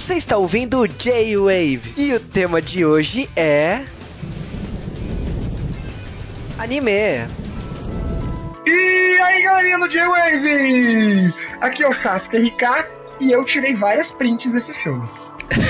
[0.00, 3.84] Você está ouvindo J-Wave e o tema de hoje é.
[6.58, 7.28] Anime.
[8.66, 11.34] E aí galerinha do J-Wave!
[11.60, 12.86] Aqui é o Sasuke RK
[13.20, 15.06] e eu tirei várias prints desse filme.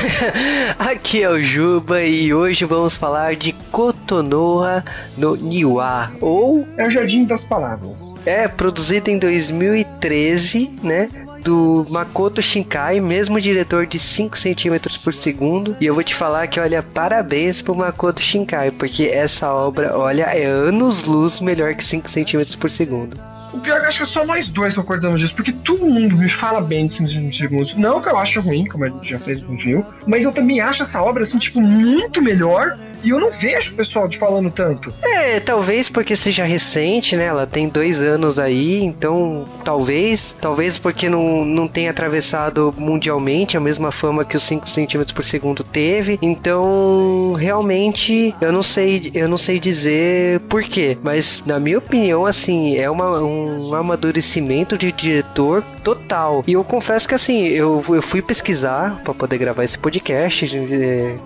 [0.78, 4.84] Aqui é o Juba e hoje vamos falar de Kotonoha
[5.18, 6.68] no Niwa, ou...
[6.76, 7.98] É o Jardim das Palavras.
[8.24, 11.08] É, produzido em 2013, né?
[11.42, 15.76] Do Makoto Shinkai, mesmo diretor de 5 centímetros por segundo.
[15.80, 20.24] E eu vou te falar que, olha, parabéns pro Makoto Shinkai, porque essa obra, olha,
[20.24, 23.16] é anos-luz melhor que 5 centímetros por segundo.
[23.52, 26.16] O pior é que acho que é só nós dois concordamos disso, porque todo mundo
[26.16, 27.74] me fala bem de 5 segundos.
[27.74, 30.60] Não que eu acho ruim, como a gente já fez no review, mas eu também
[30.60, 34.50] acho essa obra, assim, tipo, muito melhor e eu não vejo o pessoal te falando
[34.50, 34.92] tanto.
[35.02, 37.26] É, talvez porque seja recente, né?
[37.26, 40.36] Ela tem dois anos aí, então talvez.
[40.40, 45.24] Talvez porque não, não tenha atravessado mundialmente a mesma fama que os 5 centímetros por
[45.24, 46.18] segundo teve.
[46.22, 50.96] Então, realmente, eu não sei, eu não sei dizer por quê.
[51.02, 56.44] Mas, na minha opinião, assim, é uma, um amadurecimento de diretor total.
[56.46, 60.46] E eu confesso que assim, eu, eu fui pesquisar para poder gravar esse podcast,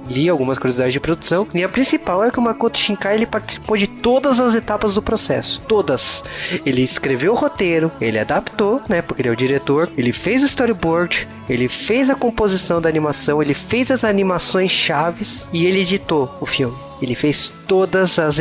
[0.08, 3.76] li algumas curiosidades de produção, e a principal é que o Makoto Shinkai ele participou
[3.76, 6.22] de todas as etapas do processo, todas.
[6.64, 10.46] Ele escreveu o roteiro, ele adaptou, né, porque ele é o diretor, ele fez o
[10.46, 16.36] storyboard, ele fez a composição da animação, ele fez as animações chaves e ele editou
[16.40, 16.76] o filme.
[17.02, 18.36] Ele fez todas as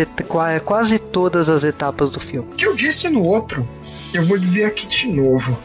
[0.64, 2.48] quase todas as etapas do filme.
[2.54, 3.68] O que eu disse no outro,
[4.14, 5.58] eu vou dizer aqui de novo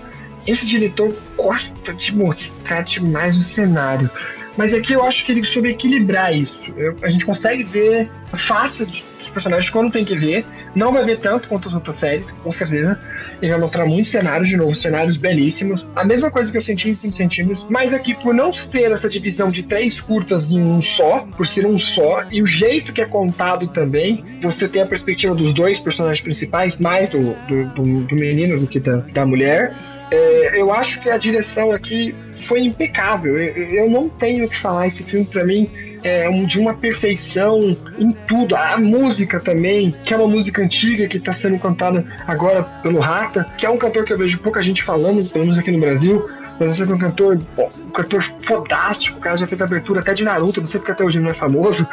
[0.51, 4.11] esse diretor gosta de mostrar demais o cenário.
[4.59, 6.59] Mas aqui eu acho que ele soube equilibrar isso.
[6.77, 10.45] Eu, a gente consegue ver a face dos personagens quando tem que ver.
[10.75, 12.99] Não vai ver tanto quanto as outras séries, com certeza.
[13.41, 15.87] Ele vai mostrar muitos cenários, de novo, cenários belíssimos.
[15.95, 17.67] A mesma coisa que eu senti em 5 centímetros.
[17.71, 21.65] Mas aqui, por não ter essa divisão de três curtas em um só, por ser
[21.65, 25.79] um só, e o jeito que é contado também, você tem a perspectiva dos dois
[25.79, 29.77] personagens principais, mais do, do, do, do menino do que da, da mulher
[30.11, 32.15] é, eu acho que a direção aqui
[32.47, 33.37] foi impecável.
[33.37, 34.87] Eu, eu não tenho o que falar.
[34.87, 35.69] Esse filme, para mim,
[36.03, 38.57] é de uma perfeição em tudo.
[38.57, 43.47] A música também, que é uma música antiga que está sendo cantada agora pelo Rata,
[43.57, 46.29] que é um cantor que eu vejo pouca gente falando, pelo menos aqui no Brasil.
[46.59, 50.61] Mas é um cantor, um cantor fodástico, o cara já fez abertura até de Naruto,
[50.61, 51.87] não sei porque até hoje não é famoso.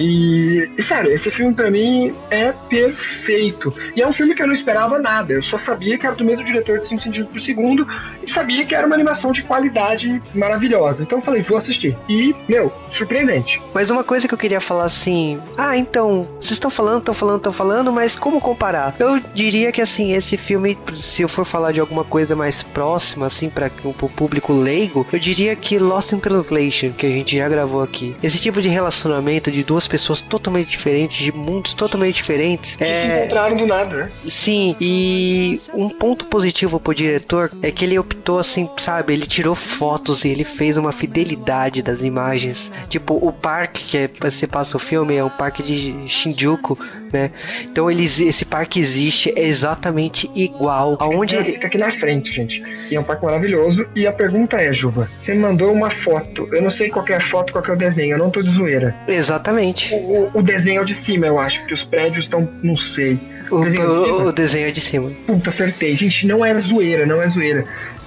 [0.00, 3.72] E, sério, esse filme para mim é perfeito.
[3.94, 5.34] E é um filme que eu não esperava nada.
[5.34, 7.86] Eu só sabia que era do mesmo diretor de 5 centímetros por segundo
[8.22, 11.02] e sabia que era uma animação de qualidade maravilhosa.
[11.02, 11.96] Então eu falei, vou assistir.
[12.08, 13.60] E, meu, surpreendente.
[13.74, 17.36] Mas uma coisa que eu queria falar assim: ah, então, vocês estão falando, estão falando,
[17.36, 18.94] estão falando, mas como comparar?
[18.98, 23.26] Eu diria que assim, esse filme, se eu for falar de alguma coisa mais próxima,
[23.26, 27.48] assim, para o público leigo, eu diria que Lost in Translation, que a gente já
[27.48, 28.16] gravou aqui.
[28.22, 32.76] Esse tipo de relacionamento de duas pessoas totalmente diferentes, de mundos totalmente diferentes.
[32.76, 32.94] Que é...
[32.94, 34.10] se encontraram do nada, né?
[34.28, 39.54] Sim, e um ponto positivo pro diretor é que ele optou assim, sabe, ele tirou
[39.54, 42.70] fotos e ele fez uma fidelidade das imagens.
[42.88, 46.78] Tipo, o parque que é, você passa o filme é o parque de Shinjuku,
[47.12, 47.32] né?
[47.64, 52.62] Então ele, esse parque existe é exatamente igual aonde ele fica aqui na frente, gente.
[52.90, 53.86] E é um parque maravilhoso.
[53.94, 56.48] E a pergunta é, Juba, você me mandou uma foto.
[56.52, 58.14] Eu não sei qual é a foto, qual é o desenho.
[58.14, 58.94] Eu não tô de zoeira.
[59.06, 59.69] Exatamente.
[59.92, 62.48] O, o desenho é o de cima, eu acho, porque os prédios estão.
[62.62, 63.18] não sei.
[63.50, 65.10] O, o, desenho, é o, o desenho é de cima.
[65.26, 65.96] Puta, acertei.
[65.96, 67.64] Gente, não é zoeira, não é zoeira.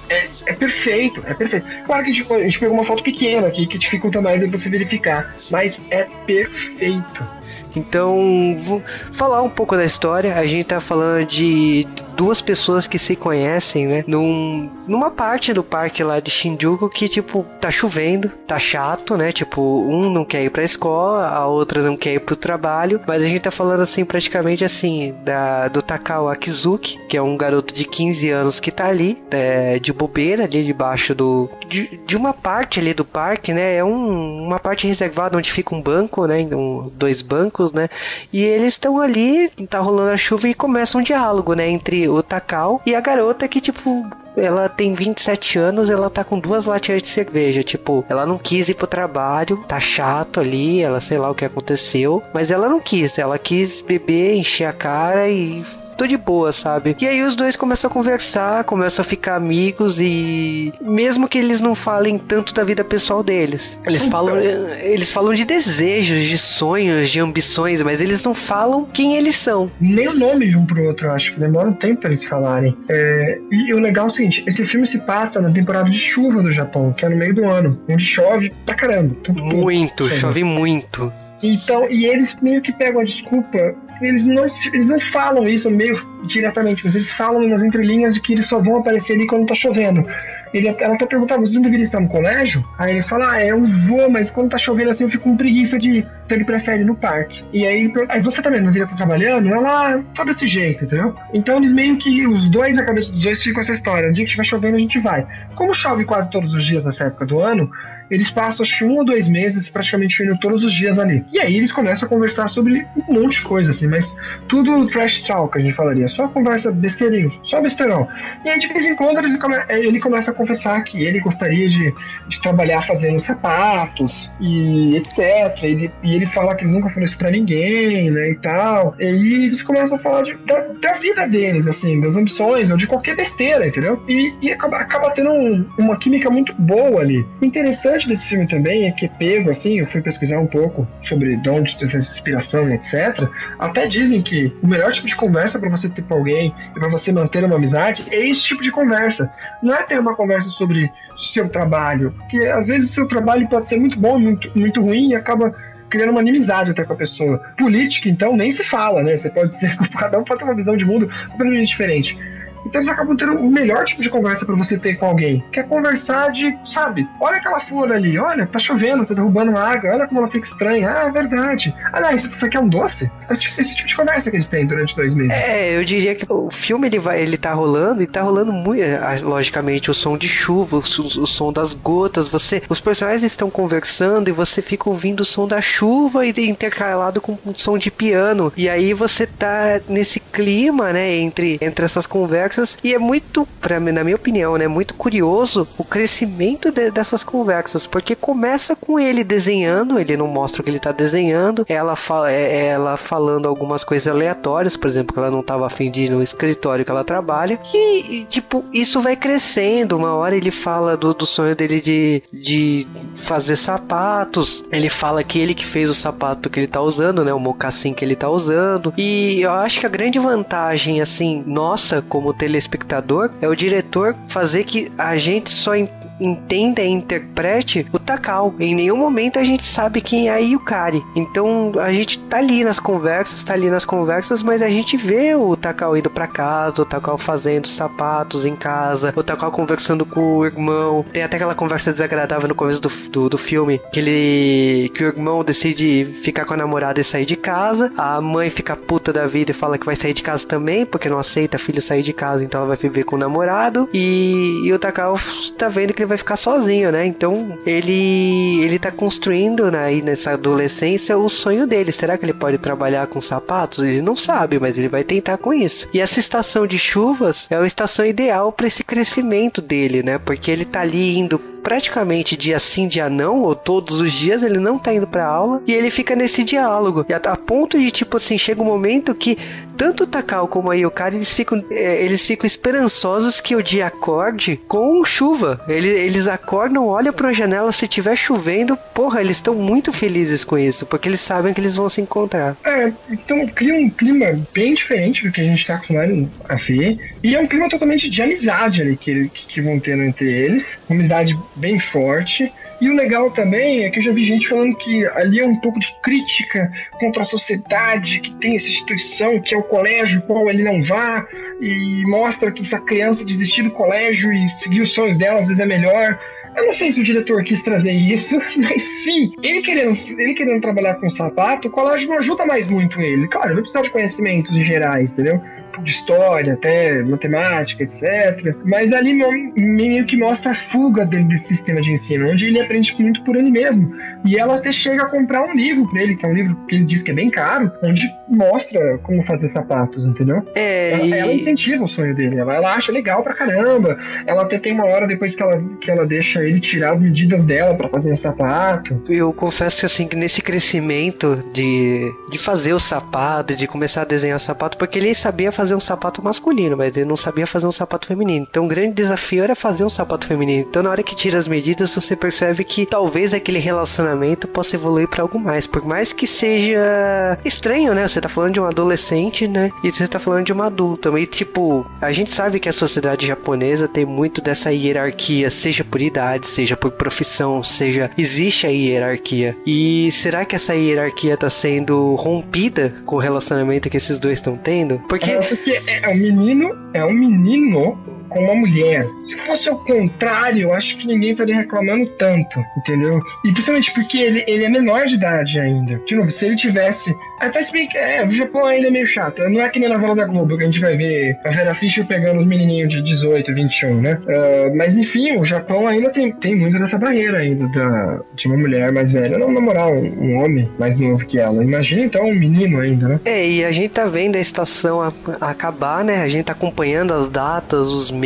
[0.08, 1.66] É, é, perfeito, é perfeito.
[1.86, 4.68] Claro que a gente, a gente pegou uma foto pequena aqui que dificulta mais você
[4.68, 7.26] verificar, mas é perfeito.
[7.74, 8.82] Então, vou
[9.14, 10.36] falar um pouco da história.
[10.36, 14.04] A gente tá falando de duas pessoas que se conhecem, né?
[14.06, 19.32] Num, numa parte do parque lá de Shinjuku que, tipo, tá chovendo, tá chato, né?
[19.32, 23.00] Tipo, um não quer ir pra escola, a outra não quer ir pro trabalho.
[23.06, 27.36] Mas a gente tá falando, assim, praticamente assim, da, do Takao Akizuki, que é um
[27.36, 31.48] garoto de 15 anos que tá ali, é, de bobeira, ali debaixo do.
[31.68, 33.76] De, de, uma parte ali do parque, né?
[33.76, 36.46] É um, uma parte reservada onde fica um banco, né?
[36.52, 37.88] Um, dois bancos, né?
[38.32, 41.68] E eles estão ali, tá rolando a chuva e começa um diálogo, né?
[41.68, 44.06] Entre o Takao e a garota que, tipo,
[44.36, 47.62] ela tem 27 anos, ela tá com duas latinhas de cerveja.
[47.62, 51.44] Tipo, ela não quis ir pro trabalho, tá chato ali, ela sei lá o que
[51.44, 56.52] aconteceu, mas ela não quis, ela quis beber, encher a cara e tô de boa,
[56.52, 56.96] sabe?
[57.00, 61.60] E aí os dois começam a conversar, começam a ficar amigos e mesmo que eles
[61.60, 64.10] não falem tanto da vida pessoal deles, eles então.
[64.10, 69.36] falam, eles falam de desejos, de sonhos, de ambições, mas eles não falam quem eles
[69.36, 69.70] são.
[69.80, 72.24] Nem o nome de um pro outro, eu acho que demora um tempo pra eles
[72.24, 72.76] falarem.
[72.88, 76.42] É, e o legal é o seguinte, esse filme se passa na temporada de chuva
[76.42, 79.16] do Japão, que é no meio do ano, onde chove pra caramba.
[79.28, 81.12] Muito, chove muito.
[81.42, 85.94] Então, e eles meio que pegam a desculpa, eles não, eles não falam isso meio
[86.26, 89.54] diretamente, mas eles falam nas entrelinhas de que eles só vão aparecer ali quando tá
[89.54, 90.04] chovendo.
[90.52, 92.64] Ele, ela até perguntava, você não deveria estar no colégio?
[92.78, 95.76] Aí ele fala, ah, eu vou, mas quando tá chovendo assim eu fico com preguiça
[95.76, 96.08] de ir.
[96.24, 97.44] Então ele prefere no parque.
[97.52, 99.48] E aí, aí você também não deveria estar trabalhando?
[99.48, 101.12] Ela, sabe desse jeito, entendeu?
[101.32, 104.06] Então eles meio que, os dois, na cabeça dos dois, ficam essa história.
[104.06, 105.26] No dia que estiver chovendo, a gente vai.
[105.56, 107.68] Como chove quase todos os dias nessa época do ano,
[108.14, 111.24] eles passam acho que um ou dois meses praticamente indo todos os dias ali.
[111.32, 114.14] E aí eles começam a conversar sobre um monte de coisa, assim, mas
[114.48, 116.08] tudo trash talk, a gente falaria.
[116.08, 118.08] Só conversa besteirinho, só besteirão.
[118.44, 121.94] E aí de vez em quando come ele começa a confessar que ele gostaria de,
[122.28, 125.62] de trabalhar fazendo sapatos e etc.
[125.62, 128.94] E, e, ele fala que ele nunca falou isso pra ninguém, né, e tal.
[128.98, 132.76] E aí eles começam a falar de, da, da, vida deles, assim, das ambições, ou
[132.76, 134.02] de qualquer besteira, entendeu?
[134.08, 137.24] E, e acaba, acaba tendo um, uma química muito boa ali.
[137.40, 140.86] O interessante interessante desse filme também é que pego, assim, eu fui pesquisar um pouco
[141.02, 143.28] sobre de onde essa inspiração e etc.
[143.58, 146.88] Até dizem que o melhor tipo de conversa para você ter com alguém e para
[146.88, 149.30] você manter uma amizade é esse tipo de conversa.
[149.62, 150.90] Não é ter uma conversa sobre
[151.32, 155.16] seu trabalho, porque às vezes seu trabalho pode ser muito bom, muito, muito ruim e
[155.16, 155.54] acaba
[155.88, 157.38] criando uma inimizade até com a pessoa.
[157.56, 159.16] Política, então, nem se fala, né?
[159.16, 162.18] Você pode ser, cada um pode ter uma visão de mundo completamente diferente.
[162.64, 165.60] Então eles acabam tendo o melhor tipo de conversa para você ter com alguém, que
[165.60, 170.06] é conversar de, sabe, olha aquela flor ali, olha, tá chovendo, tá derrubando água, olha
[170.06, 170.92] como ela fica estranha.
[170.94, 171.74] Ah, é verdade.
[171.92, 173.10] Aliás, isso aqui é um doce?
[173.28, 175.32] É tipo, esse tipo de conversa que eles têm durante dois meses.
[175.32, 178.82] É, eu diria que o filme ele vai, ele tá rolando e tá rolando muito,
[178.82, 183.50] é, logicamente, o som de chuva, o, o som das gotas, você, os personagens estão
[183.50, 187.90] conversando e você fica ouvindo o som da chuva e intercalado com o som de
[187.90, 188.52] piano.
[188.56, 193.46] E aí você tá nesse clima, né, entre, entre essas conversas conversas e é muito,
[193.60, 198.98] pra, na minha opinião, né, muito curioso o crescimento de, dessas conversas, porque começa com
[198.98, 202.96] ele desenhando, ele não mostra o que ele tá desenhando, ela, fala, é, é ela
[202.96, 206.84] falando algumas coisas aleatórias, por exemplo, que ela não tava afim de ir no escritório
[206.84, 211.26] que ela trabalha, e, e tipo, isso vai crescendo, uma hora ele fala do, do
[211.26, 212.86] sonho dele de, de
[213.16, 217.32] fazer sapatos, ele fala que ele que fez o sapato que ele tá usando, né,
[217.32, 222.02] o mocassim que ele tá usando, e eu acho que a grande vantagem, assim, nossa,
[222.02, 225.72] como telespectador é o diretor fazer que a gente só
[226.20, 228.54] entenda e interprete o Takao.
[228.58, 231.02] Em nenhum momento a gente sabe quem é a Yukari.
[231.14, 235.34] Então a gente tá ali nas conversas, tá ali nas conversas, mas a gente vê
[235.34, 240.38] o Takao indo para casa, o Takao fazendo sapatos em casa, o Takao conversando com
[240.38, 241.04] o irmão.
[241.12, 245.08] Tem até aquela conversa desagradável no começo do, do, do filme que ele que o
[245.08, 247.92] irmão decide ficar com a namorada e sair de casa.
[247.96, 251.08] A mãe fica puta da vida e fala que vai sair de casa também, porque
[251.08, 253.88] não aceita a filha sair de casa, então ela vai viver com o namorado.
[253.92, 255.16] E, e o Takao
[255.56, 257.04] tá vendo que ele vai ficar sozinho, né?
[257.06, 261.90] Então ele ele tá construindo né, aí nessa adolescência o sonho dele.
[261.92, 263.82] Será que ele pode trabalhar com sapatos?
[263.82, 265.88] Ele não sabe, mas ele vai tentar com isso.
[265.92, 270.18] E essa estação de chuvas é uma estação ideal para esse crescimento dele, né?
[270.18, 274.58] Porque ele tá ali indo praticamente dia sim, dia não, ou todos os dias ele
[274.58, 277.04] não tá indo pra aula e ele fica nesse diálogo.
[277.08, 279.38] E a, a ponto de, tipo assim, chega um momento que
[279.76, 283.86] tanto o Takao como a Yukari, eles ficam, é, eles ficam esperançosos que o dia
[283.86, 285.60] acorde com chuva.
[285.66, 290.58] Eles, eles acordam, olham pra janela, se tiver chovendo, porra, eles estão muito felizes com
[290.58, 292.56] isso, porque eles sabem que eles vão se encontrar.
[292.64, 296.98] É, então cria um clima bem diferente do que a gente tá acostumado a ver.
[297.22, 300.78] E é um clima totalmente de amizade ali que, que, vão ter entre eles.
[300.90, 302.52] Amizade bem forte.
[302.80, 305.56] E o legal também é que eu já vi gente falando que ali é um
[305.56, 310.48] pouco de crítica contra a sociedade, que tem essa instituição que é o colégio, qual
[310.50, 311.26] ele não vá,
[311.60, 315.48] e mostra que se a criança desistir do colégio e seguir os sonhos dela, às
[315.48, 316.18] vezes é melhor.
[316.56, 320.60] Eu não sei se o diretor quis trazer isso, mas sim, ele querendo, ele querendo
[320.60, 323.28] trabalhar com sapato, o colégio não ajuda mais muito ele.
[323.28, 325.40] Claro, vai precisar de conhecimentos em gerais, entendeu?
[325.82, 328.54] De história, até matemática, etc.
[328.64, 329.14] Mas ali
[329.56, 333.36] meio que mostra a fuga dele desse sistema de ensino, onde ele aprende muito por
[333.36, 333.92] ele mesmo.
[334.24, 336.76] E ela até chega a comprar um livro pra ele, que é um livro que
[336.76, 340.42] ele diz que é bem caro, onde mostra como fazer sapatos, entendeu?
[340.54, 341.12] É, ela, e...
[341.12, 343.96] ela incentiva o sonho dele, ela, ela, acha legal pra caramba.
[344.26, 347.44] Ela até tem uma hora depois que ela, que ela deixa ele tirar as medidas
[347.44, 349.02] dela para fazer um sapato.
[349.08, 354.04] Eu confesso que assim, que nesse crescimento de, de fazer o sapato, de começar a
[354.04, 357.66] desenhar sapato, porque ele sabia fazer fazer um sapato masculino, mas ele não sabia fazer
[357.66, 358.46] um sapato feminino.
[358.48, 360.66] Então o grande desafio era fazer um sapato feminino.
[360.68, 365.08] Então na hora que tira as medidas, você percebe que talvez aquele relacionamento possa evoluir
[365.08, 365.66] para algo mais.
[365.66, 368.06] Por mais que seja estranho, né?
[368.06, 369.70] Você tá falando de um adolescente, né?
[369.82, 371.08] E você tá falando de uma adulta.
[371.18, 376.00] E tipo, a gente sabe que a sociedade japonesa tem muito dessa hierarquia, seja por
[376.00, 379.56] idade, seja por profissão, seja existe a hierarquia.
[379.66, 384.56] E será que essa hierarquia tá sendo rompida com o relacionamento que esses dois estão
[384.56, 384.98] tendo?
[385.08, 387.96] Porque é, porque é um menino, é um menino
[388.34, 389.06] com uma mulher.
[389.24, 393.20] Se fosse o contrário, eu acho que ninguém estaria reclamando tanto, entendeu?
[393.44, 396.00] E principalmente porque ele, ele é menor de idade ainda.
[396.04, 397.14] De novo, se ele tivesse.
[397.40, 399.48] Até se bem que é, o Japão ainda é meio chato.
[399.48, 401.74] Não é que nem na novela da Globo, que a gente vai ver a Vera
[401.74, 404.18] Fischer pegando os menininhos de 18, 21, né?
[404.22, 408.56] Uh, mas enfim, o Japão ainda tem, tem muito dessa barreira ainda da, de uma
[408.56, 411.62] mulher mais velha não namorar um, homem mais novo que ela.
[411.62, 413.20] Imagina então um menino ainda, né?
[413.24, 416.22] É, e a gente tá vendo a estação a, a acabar, né?
[416.22, 418.23] A gente tá acompanhando as datas, os meses,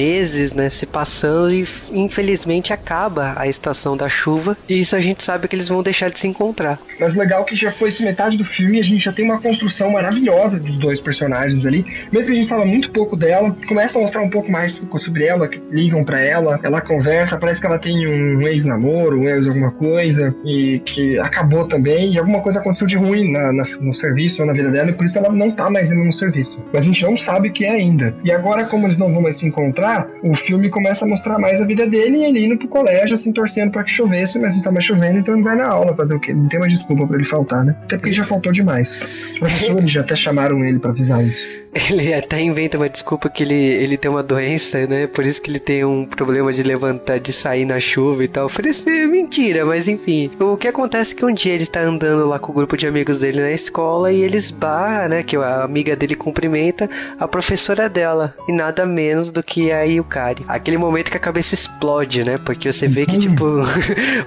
[0.54, 5.48] né, se passando e infelizmente acaba a estação da chuva e isso a gente sabe
[5.48, 6.78] que eles vão deixar de se encontrar.
[7.00, 9.90] Mas legal que já foi metade do filme e a gente já tem uma construção
[9.90, 11.84] maravilhosa dos dois personagens ali.
[12.12, 15.24] Mesmo que a gente fala muito pouco dela, começa a mostrar um pouco mais sobre
[15.24, 19.70] ela, ligam para ela, ela conversa, parece que ela tem um ex-namoro, um ex alguma
[19.72, 24.42] coisa e que acabou também e alguma coisa aconteceu de ruim na, na, no serviço
[24.42, 26.64] ou na vida dela e por isso ela não tá mais indo no serviço.
[26.72, 28.14] Mas a gente não sabe o que é ainda.
[28.24, 29.87] E agora como eles não vão mais se encontrar
[30.22, 33.32] o filme começa a mostrar mais a vida dele e ele indo pro colégio, assim,
[33.32, 36.14] torcendo para que chovesse, mas não tá mais chovendo, então ele vai na aula fazer
[36.14, 36.32] o quê?
[36.32, 37.76] Não tem mais desculpa para ele faltar, né?
[37.84, 39.00] Até porque já faltou demais.
[39.30, 41.44] Os professores já até chamaram ele para avisar isso.
[41.90, 45.06] Ele até inventa uma desculpa que ele, ele tem uma doença, né?
[45.06, 48.46] Por isso que ele tem um problema de levantar, de sair na chuva e tal.
[48.46, 50.30] Oferecer é mentira, mas enfim.
[50.40, 52.86] O que acontece é que um dia ele tá andando lá com o grupo de
[52.86, 55.22] amigos dele na escola e eles barra, né?
[55.22, 58.34] Que a amiga dele cumprimenta a professora dela.
[58.48, 60.44] E nada menos do que a Yukari.
[60.48, 62.38] Aquele momento que a cabeça explode, né?
[62.38, 63.20] Porque você vê que, uhum.
[63.20, 63.44] tipo,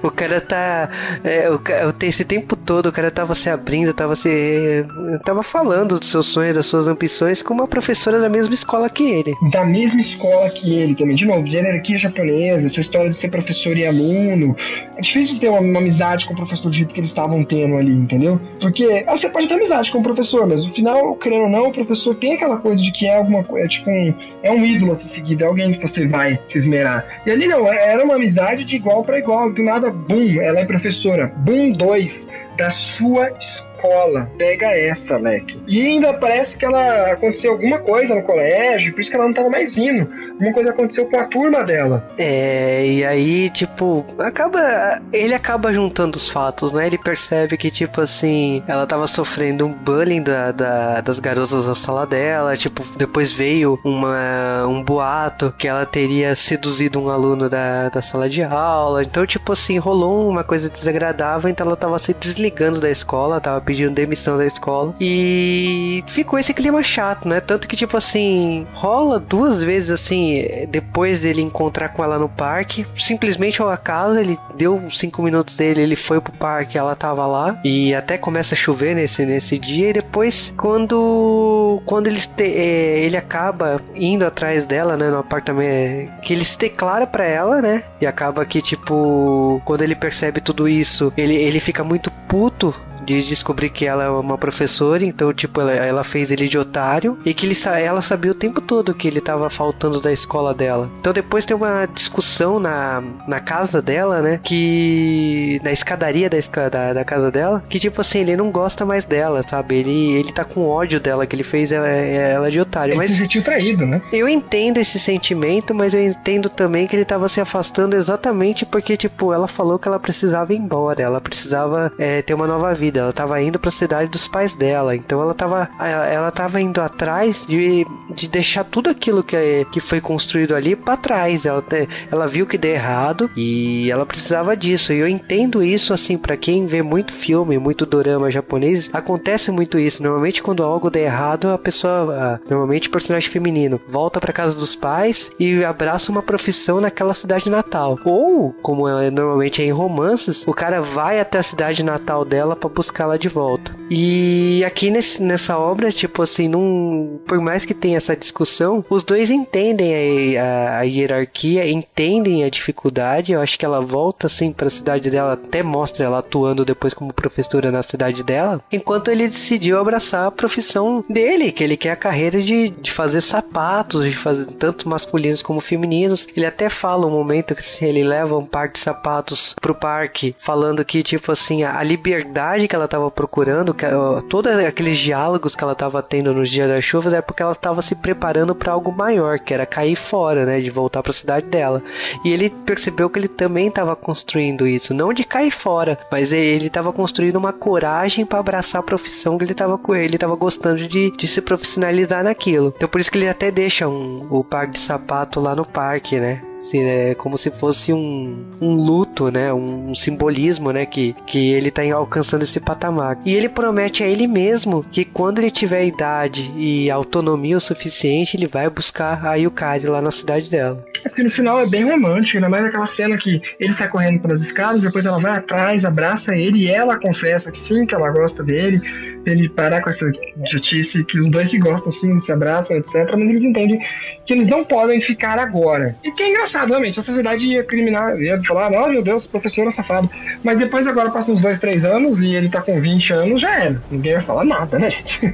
[0.02, 0.88] o cara tá.
[1.22, 1.60] É, o,
[2.02, 4.86] esse tempo todo o cara tava se abrindo, tava se.
[5.24, 9.02] tava falando dos seus sonhos, das suas ambições com uma professora da mesma escola que
[9.02, 9.34] ele.
[9.50, 11.16] Da mesma escola que ele também.
[11.16, 14.54] De novo, hierarquia japonesa, essa história de ser professor e aluno.
[14.96, 17.76] É difícil ter uma, uma amizade com o professor do jeito que eles estavam tendo
[17.76, 18.40] ali, entendeu?
[18.60, 21.64] Porque ah, você pode ter amizade com o professor, mas no final, querendo ou não,
[21.64, 24.64] o professor tem aquela coisa de que é alguma coisa, é tipo um, é um
[24.64, 27.22] ídolo a ser seguido, é alguém que você vai se esmerar.
[27.26, 29.52] E ali não, é, era uma amizade de igual para igual.
[29.52, 31.32] Do nada, boom, ela é professora.
[31.38, 34.30] Boom 2 da sua escola escola.
[34.38, 35.60] Pega essa, Leque.
[35.66, 39.34] E ainda parece que ela aconteceu alguma coisa no colégio, por isso que ela não
[39.34, 40.08] tava mais indo.
[40.32, 42.08] Alguma coisa aconteceu com a turma dela.
[42.16, 45.00] É, e aí, tipo, acaba.
[45.12, 46.86] Ele acaba juntando os fatos, né?
[46.86, 51.74] Ele percebe que, tipo assim, ela tava sofrendo um bullying da, da das garotas da
[51.74, 52.56] sala dela.
[52.56, 58.28] Tipo, depois veio uma, um boato que ela teria seduzido um aluno da, da sala
[58.28, 59.02] de aula.
[59.02, 63.60] Então, tipo assim, rolou uma coisa desagradável, então ela tava se desligando da escola, tava
[63.92, 64.94] demissão da escola.
[65.00, 67.40] E ficou esse clima chato, né?
[67.40, 72.86] Tanto que, tipo assim, rola duas vezes assim, depois dele encontrar com ela no parque.
[72.96, 77.60] Simplesmente ao acaso, ele deu cinco minutos dele, ele foi pro parque, ela tava lá.
[77.64, 79.90] E até começa a chover nesse, nesse dia.
[79.90, 85.10] E depois, quando, quando eles te, é, ele acaba indo atrás dela, né?
[85.10, 87.84] No apartamento, que ele se declara pra ela, né?
[88.00, 93.22] E acaba que, tipo, quando ele percebe tudo isso, ele, ele fica muito puto de
[93.22, 97.34] descobrir que ela é uma professora, então, tipo, ela, ela fez ele de otário e
[97.34, 100.90] que ele, ela sabia o tempo todo que ele tava faltando da escola dela.
[101.00, 104.40] Então, depois tem uma discussão na, na casa dela, né?
[104.42, 105.60] Que.
[105.62, 109.42] na escadaria da, da, da casa dela, que, tipo assim, ele não gosta mais dela,
[109.42, 109.76] sabe?
[109.76, 112.92] Ele, ele tá com ódio dela, que ele fez ela, ela de otário.
[112.92, 114.00] Ele mas se sentiu traído, né?
[114.12, 118.96] Eu entendo esse sentimento, mas eu entendo também que ele tava se afastando exatamente porque,
[118.96, 122.91] tipo, ela falou que ela precisava ir embora, ela precisava é, ter uma nova vida
[122.92, 124.94] vida, ela estava indo para a cidade dos pais dela.
[124.94, 130.00] Então ela estava ela tava indo atrás de, de deixar tudo aquilo que, que foi
[130.00, 131.46] construído ali para trás.
[131.46, 131.64] Ela,
[132.10, 134.92] ela viu que deu errado e ela precisava disso.
[134.92, 139.78] E eu entendo isso assim para quem vê muito filme, muito dorama japonês, acontece muito
[139.78, 140.02] isso.
[140.02, 144.76] Normalmente quando algo der errado, a pessoa, normalmente o personagem feminino, volta para casa dos
[144.76, 147.98] pais e abraça uma profissão naquela cidade natal.
[148.04, 152.54] Ou, como é, normalmente é em romances, o cara vai até a cidade natal dela
[152.56, 153.72] para buscá-la de volta.
[153.88, 159.04] E aqui nesse, nessa obra, tipo assim, não, por mais que tenha essa discussão, os
[159.04, 163.32] dois entendem a, a, a hierarquia, entendem a dificuldade.
[163.32, 166.92] Eu acho que ela volta assim para a cidade dela, até mostra ela atuando depois
[166.92, 171.92] como professora na cidade dela, enquanto ele decidiu abraçar a profissão dele, que ele quer
[171.92, 176.26] a carreira de, de fazer sapatos, de fazer tanto masculinos como femininos.
[176.36, 180.84] Ele até fala um momento que ele leva um par de sapatos pro parque, falando
[180.84, 183.84] que, tipo assim, a, a liberdade que ela tava procurando, que,
[184.30, 187.82] todos aqueles diálogos que ela tava tendo nos dias das chuvas, é porque ela tava
[187.82, 191.46] se preparando para algo maior, que era cair fora, né, de voltar para a cidade
[191.48, 191.82] dela.
[192.24, 196.68] E ele percebeu que ele também estava construindo isso, não de cair fora, mas ele
[196.68, 200.88] estava construindo uma coragem para abraçar a profissão que ele estava com ele, estava gostando
[200.88, 202.72] de, de se profissionalizar naquilo.
[202.74, 206.18] Então por isso que ele até deixa um, o par de sapato lá no parque,
[206.18, 206.40] né?
[206.62, 209.52] Assim, é como se fosse um, um luto, né?
[209.52, 210.86] Um, um, simbolismo, né?
[210.86, 213.18] Que, que ele está alcançando esse patamar.
[213.24, 218.36] E ele promete a ele mesmo que quando ele tiver idade e autonomia o suficiente,
[218.36, 220.84] ele vai buscar a Yukari lá na cidade dela.
[221.04, 224.20] É porque no final é bem romântico, ainda mais aquela cena que ele sai correndo
[224.20, 228.10] pelas escadas, depois ela vai atrás, abraça ele e ela confessa que sim, que ela
[228.10, 228.80] gosta dele
[229.24, 230.10] ele parar com essa
[230.46, 233.10] justiça que os dois se gostam sim, se abraçam, etc.
[233.12, 233.80] Mas eles entendem
[234.24, 235.96] que eles não podem ficar agora.
[236.04, 239.68] E que é engraçado, realmente, a sociedade ia criminar, ia falar, não, meu Deus, professor
[239.68, 240.10] é safado.
[240.42, 243.60] Mas depois agora passam uns dois, três anos e ele tá com 20 anos, já
[243.60, 243.82] era.
[243.90, 245.20] Ninguém vai falar nada, né, gente?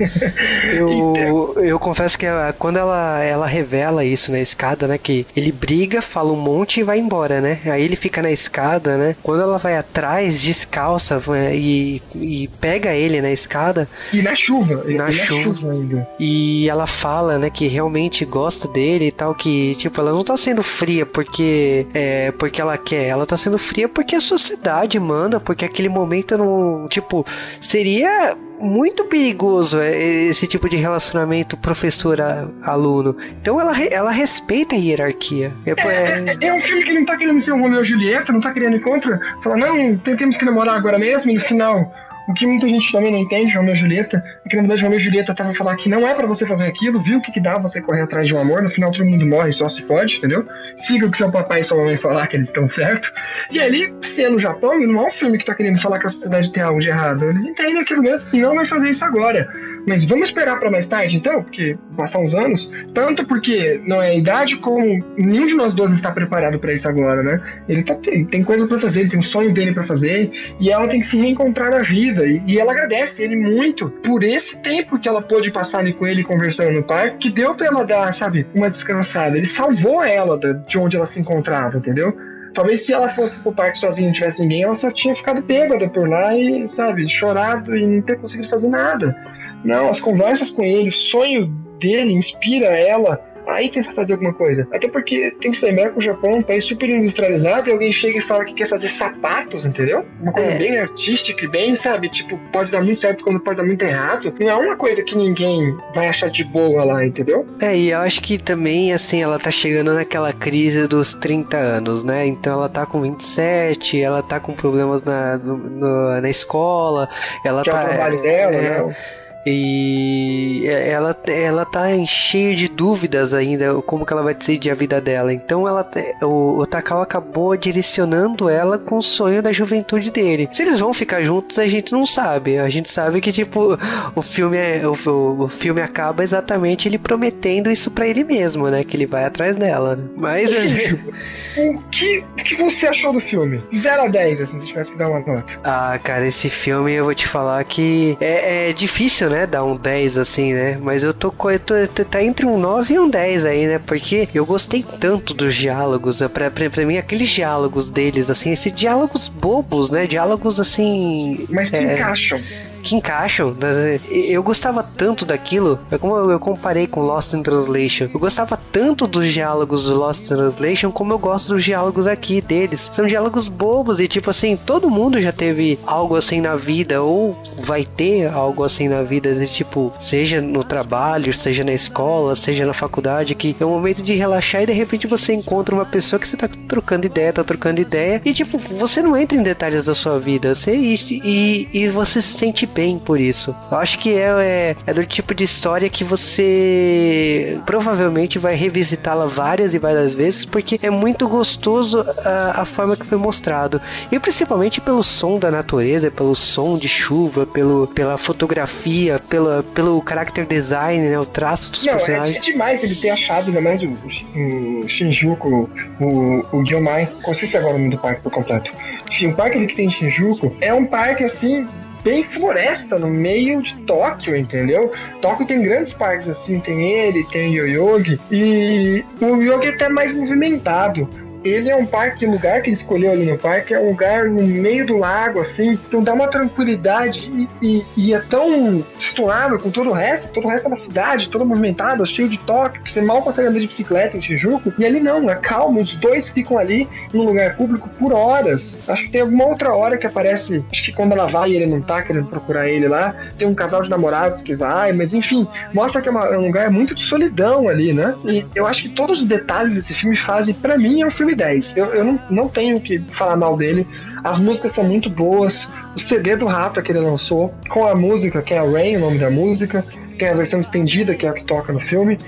[0.73, 2.27] Eu, eu confesso que
[2.59, 6.83] quando ela, ela revela isso na escada, né, que ele briga, fala um monte e
[6.83, 7.59] vai embora, né?
[7.67, 9.17] Aí ele fica na escada, né?
[9.23, 11.21] Quando ela vai atrás, descalça
[11.53, 13.78] e, e pega ele na escada,
[14.13, 14.83] e na chuva.
[14.87, 15.43] E na, chuva.
[15.43, 15.73] chuva.
[15.73, 16.09] ainda.
[16.19, 20.37] E ela fala, né, que realmente gosta dele e tal, que, tipo, ela não tá
[20.37, 25.39] sendo fria porque é porque ela quer, ela tá sendo fria porque a sociedade manda,
[25.41, 27.27] porque aquele momento não, tipo,
[27.61, 33.17] seria muito perigoso é, esse tipo de relacionamento professor-aluno.
[33.41, 35.53] Então ela, ela respeita a hierarquia.
[35.65, 38.33] É, é, é, é, um filme que não tá querendo ser um Romeo e Julieta,
[38.33, 39.19] não tá querendo encontro.
[39.43, 41.93] Fala, não, temos que namorar agora mesmo, e no final
[42.29, 44.99] o que muita gente também não entende, Romeu e Julieta, é que na verdade Romeu
[44.99, 47.41] e Julieta tava falar que não é para você fazer aquilo, viu o que, que
[47.41, 50.19] dá você correr atrás de um amor, no final todo mundo morre, só se fode,
[50.19, 50.47] entendeu?
[50.77, 53.11] Siga o que seu papai e sua mamãe falar que eles estão certo.
[53.51, 56.11] E ali, sendo no Japão, não é um filme que tá querendo falar que a
[56.11, 57.25] sociedade tem algo de errado.
[57.25, 59.49] Eles entendem aquilo mesmo e não vai fazer isso agora.
[59.89, 64.11] Mas vamos esperar para mais tarde, então, porque passar uns anos, tanto porque não é
[64.11, 67.41] a idade, como nenhum de nós dois está preparado para isso agora, né?
[67.67, 70.71] Ele tá, tem, tem coisa para fazer, ele tem um sonho dele para fazer, e
[70.71, 72.27] ela tem que se reencontrar na vida.
[72.27, 76.07] E, e, ela agradece ele muito por esse tempo que ela pôde passar ali com
[76.07, 79.39] ele conversando no parque, que deu para ela dar, sabe, uma descansada.
[79.39, 82.15] Ele salvou ela de onde ela se encontrava, entendeu?
[82.53, 85.41] Talvez se ela fosse pro parque sozinha e não tivesse ninguém, ela só tinha ficado
[85.41, 89.17] bêbada por lá e, sabe, chorado e não ter conseguido fazer nada.
[89.65, 91.47] Não, as conversas com ele, o sonho
[91.79, 94.69] dele inspira ela aí tenta fazer alguma coisa.
[94.73, 97.73] Até porque tem que se lembrar que o Japão é um país super industrializado e
[97.73, 100.05] alguém chega e fala que quer fazer sapatos, entendeu?
[100.21, 100.59] Uma coisa é.
[100.59, 102.09] bem artística e bem, sabe?
[102.11, 104.35] Tipo, pode dar muito certo quando pode dar muito errado.
[104.39, 107.47] Não é uma coisa que ninguém vai achar de boa lá, entendeu?
[107.61, 112.05] É, e eu acho que também, assim, ela tá chegando naquela crise dos 30 anos,
[112.05, 112.27] né?
[112.27, 117.09] Então ela tá com 27, ela tá com problemas na, no, na escola,
[117.45, 117.79] ela que tá.
[117.79, 118.97] É o trabalho dela, é, né?
[119.47, 125.01] E ela, ela tá cheia de dúvidas ainda como que ela vai decidir a vida
[125.01, 125.33] dela.
[125.33, 125.89] Então ela,
[126.23, 130.49] o, o Takao acabou direcionando ela com o sonho da juventude dele.
[130.53, 132.59] Se eles vão ficar juntos, a gente não sabe.
[132.59, 133.79] A gente sabe que tipo
[134.15, 138.85] o filme é, o, o filme acaba exatamente ele prometendo isso para ele mesmo, né?
[138.85, 139.97] Que ele vai atrás dela.
[139.97, 140.05] Né?
[140.17, 140.49] Mas
[141.57, 143.63] o que, o que você achou do filme?
[143.75, 145.59] 0 a 10, assim, se tivesse que dar uma nota.
[145.65, 149.77] Ah, cara, esse filme eu vou te falar que é, é difícil né, dar um
[149.77, 150.79] 10 assim, né?
[150.81, 153.79] Mas eu tô, eu tô tá entre um 9 e um 10 aí, né?
[153.79, 158.73] Porque eu gostei tanto dos diálogos, pra, pra, pra mim aqueles diálogos deles, assim, esses
[158.73, 160.07] diálogos bobos, né?
[160.07, 161.47] Diálogos assim.
[161.51, 161.95] Mas que é...
[161.95, 162.41] encaixam
[162.83, 163.55] que encaixam.
[163.59, 164.01] Né?
[164.11, 168.09] Eu gostava tanto daquilo, é como eu comparei com Lost in Translation.
[168.13, 172.41] Eu gostava tanto dos diálogos do Lost in Translation como eu gosto dos diálogos aqui
[172.41, 172.91] deles.
[172.93, 177.37] São diálogos bobos e tipo assim, todo mundo já teve algo assim na vida ou
[177.59, 182.65] vai ter algo assim na vida, de, tipo, seja no trabalho, seja na escola, seja
[182.65, 186.21] na faculdade, que é um momento de relaxar e de repente você encontra uma pessoa
[186.21, 189.87] que você tá trocando ideia, tá trocando ideia e tipo, você não entra em detalhes
[189.87, 193.55] da sua vida, você e, e, e você se sente bem por isso.
[193.71, 199.27] Eu acho que é, é, é do tipo de história que você provavelmente vai revisitá-la
[199.27, 203.81] várias e várias vezes, porque é muito gostoso a, a forma que foi mostrado.
[204.11, 210.03] E principalmente pelo som da natureza, pelo som de chuva, pelo, pela fotografia, pela, pelo
[210.07, 211.19] character design, né?
[211.19, 212.37] O traço dos Não, personagens.
[212.37, 217.09] É, é demais ele ter achado, ainda mais o, o, o Shinjuku, o, o Gyomai.
[217.23, 218.71] Consiste agora o nome do parque por completo.
[219.11, 221.67] Enfim, o parque que tem em Shinjuku é um parque assim
[222.03, 224.93] bem floresta no meio de Tóquio, entendeu?
[225.21, 229.89] Tóquio tem grandes parques assim, tem ele, tem o Yoyogi, e o Yoyogi é até
[229.89, 231.09] mais movimentado
[231.45, 234.25] ele é um parque, o lugar que ele escolheu ali no parque é um lugar
[234.25, 239.59] no meio do lago, assim, então dá uma tranquilidade e, e, e é tão situado
[239.59, 242.93] com todo o resto, todo o resto da cidade, todo movimentado, cheio de toque, que
[242.93, 246.31] você mal consegue andar de bicicleta em Tijuco, e ali não, é calmo, os dois
[246.31, 248.77] ficam ali num lugar público por horas.
[248.89, 251.67] Acho que tem alguma outra hora que aparece, acho que quando ela vai e ele
[251.67, 255.47] não tá querendo procurar ele lá, tem um casal de namorados que vai, mas enfim,
[255.73, 258.15] mostra que é, uma, é um lugar muito de solidão ali, né?
[258.25, 261.35] E eu acho que todos os detalhes desse filme fazem, para mim, é um filme
[261.39, 261.77] 10.
[261.77, 263.87] Eu, eu não, não tenho que falar mal dele.
[264.23, 265.67] As músicas são muito boas.
[265.97, 269.01] O CD do Rata que ele lançou, com a música, que é a Rain, o
[269.01, 269.85] nome da música,
[270.19, 272.19] que é a versão estendida, que é a que toca no filme,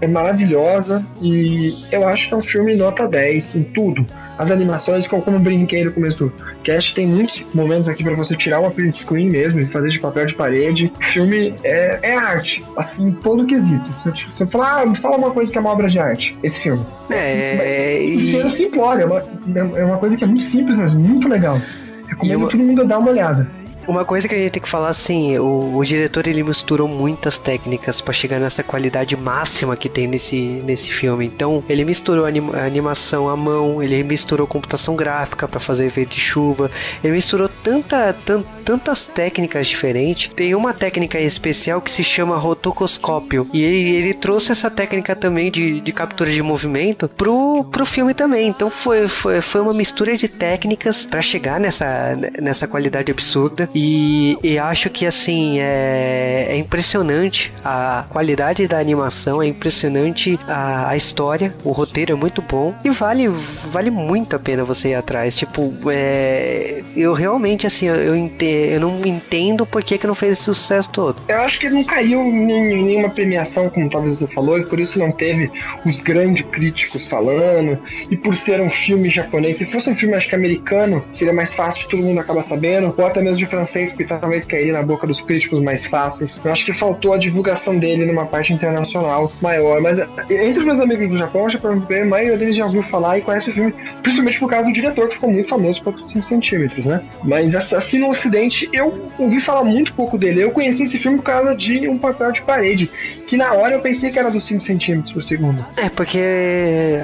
[0.00, 1.04] é maravilhosa.
[1.20, 4.06] E eu acho que é um filme nota 10 em tudo.
[4.38, 8.60] As animações, como brinquei no começo do cast, tem muitos momentos aqui para você tirar
[8.60, 10.92] uma print screen mesmo e fazer de papel de parede.
[10.98, 13.90] O filme é, é arte, assim, todo quesito.
[13.92, 16.58] Você, você fala, ah, me fala uma coisa que é uma obra de arte, esse
[16.60, 16.84] filme.
[17.10, 18.30] É, e...
[18.30, 21.60] Sendo simplório, é uma, é uma coisa que é muito simples, mas muito legal.
[22.06, 22.48] Recomendo uma...
[22.50, 23.59] todo mundo dar uma olhada.
[23.90, 27.36] Uma coisa que a gente tem que falar assim, o, o diretor ele misturou muitas
[27.36, 31.26] técnicas para chegar nessa qualidade máxima que tem nesse, nesse filme.
[31.26, 36.20] Então, ele misturou anima, animação à mão, ele misturou computação gráfica para fazer efeito de
[36.20, 36.70] chuva,
[37.02, 40.32] ele misturou tanta, tan, tantas técnicas diferentes.
[40.32, 45.50] Tem uma técnica especial que se chama rotocoscópio, e ele, ele trouxe essa técnica também
[45.50, 48.46] de, de captura de movimento pro, pro filme também.
[48.46, 53.68] Então, foi, foi, foi uma mistura de técnicas para chegar nessa, nessa qualidade absurda.
[53.74, 60.90] E, e acho que assim é, é, impressionante a qualidade da animação, é impressionante a,
[60.90, 64.94] a, história, o roteiro é muito bom e vale, vale muito a pena você ir
[64.94, 65.34] atrás.
[65.34, 70.32] Tipo, é, eu realmente assim eu, entendo, eu não entendo por que, que não fez
[70.32, 71.22] esse sucesso todo.
[71.28, 74.98] Eu acho que não caiu em nenhuma premiação, como talvez você falou, e por isso
[74.98, 75.50] não teve
[75.84, 77.78] os grandes críticos falando.
[78.10, 81.54] E por ser um filme japonês, se fosse um filme acho que americano, seria mais
[81.54, 85.06] fácil, todo mundo acaba sabendo, ou até mesmo de francês, que talvez cairia na boca
[85.06, 86.38] dos críticos mais fáceis.
[86.44, 89.80] Eu acho que faltou a divulgação dele numa parte internacional maior.
[89.80, 89.98] Mas
[90.30, 93.22] entre os meus amigos do Japão, já perguntei, a maioria deles já ouviu falar e
[93.22, 96.86] conhece o filme, principalmente por causa do diretor, que ficou muito famoso por 5 centímetros,
[96.86, 97.02] né?
[97.22, 98.39] Mas assim no ocidente,
[98.72, 100.42] eu ouvi falar muito pouco dele.
[100.42, 102.90] Eu conheci esse filme por causa de um papel de parede,
[103.26, 105.64] que na hora eu pensei que era dos 5 centímetros por segundo.
[105.76, 106.20] É, porque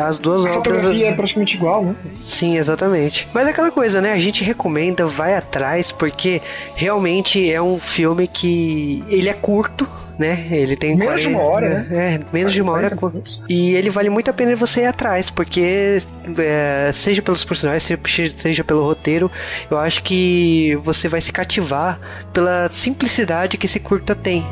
[0.01, 0.57] as duas a obras.
[0.57, 1.95] A fotografia é praticamente igual, né?
[2.21, 3.29] Sim, exatamente.
[3.33, 4.13] Mas é aquela coisa, né?
[4.13, 6.41] A gente recomenda, vai atrás, porque
[6.75, 10.47] realmente é um filme que ele é curto, né?
[10.51, 12.15] Ele tem menos 40, de uma hora, né?
[12.15, 12.91] É, menos de uma hora.
[13.49, 15.99] E ele vale muito a pena você ir atrás, porque
[16.39, 19.31] é, seja pelos personagens, seja, seja pelo roteiro,
[19.71, 22.01] eu acho que você vai se cativar
[22.33, 24.45] pela simplicidade que esse curta tem.